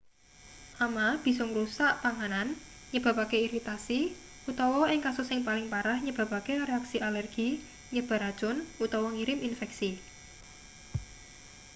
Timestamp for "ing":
4.93-5.01